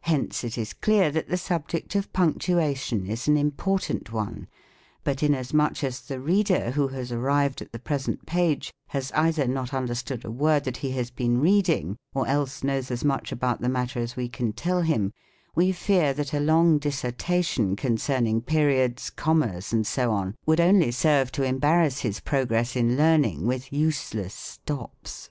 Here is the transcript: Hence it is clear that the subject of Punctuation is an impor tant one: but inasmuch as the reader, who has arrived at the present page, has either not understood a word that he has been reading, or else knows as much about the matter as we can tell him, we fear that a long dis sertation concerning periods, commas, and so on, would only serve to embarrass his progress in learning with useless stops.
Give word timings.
Hence 0.00 0.42
it 0.42 0.58
is 0.58 0.72
clear 0.72 1.12
that 1.12 1.28
the 1.28 1.36
subject 1.36 1.94
of 1.94 2.12
Punctuation 2.12 3.06
is 3.06 3.28
an 3.28 3.36
impor 3.36 3.80
tant 3.80 4.10
one: 4.12 4.48
but 5.04 5.22
inasmuch 5.22 5.84
as 5.84 6.00
the 6.00 6.18
reader, 6.18 6.72
who 6.72 6.88
has 6.88 7.12
arrived 7.12 7.62
at 7.62 7.70
the 7.70 7.78
present 7.78 8.26
page, 8.26 8.74
has 8.88 9.12
either 9.12 9.46
not 9.46 9.72
understood 9.72 10.24
a 10.24 10.32
word 10.32 10.64
that 10.64 10.78
he 10.78 10.90
has 10.98 11.12
been 11.12 11.38
reading, 11.40 11.96
or 12.12 12.26
else 12.26 12.64
knows 12.64 12.90
as 12.90 13.04
much 13.04 13.30
about 13.30 13.60
the 13.60 13.68
matter 13.68 14.00
as 14.00 14.16
we 14.16 14.28
can 14.28 14.52
tell 14.52 14.82
him, 14.82 15.12
we 15.54 15.70
fear 15.70 16.12
that 16.12 16.34
a 16.34 16.40
long 16.40 16.78
dis 16.78 17.00
sertation 17.00 17.76
concerning 17.76 18.40
periods, 18.40 19.10
commas, 19.10 19.72
and 19.72 19.86
so 19.86 20.10
on, 20.10 20.34
would 20.44 20.58
only 20.58 20.90
serve 20.90 21.30
to 21.30 21.44
embarrass 21.44 22.00
his 22.00 22.18
progress 22.18 22.74
in 22.74 22.96
learning 22.96 23.46
with 23.46 23.72
useless 23.72 24.34
stops. 24.34 25.30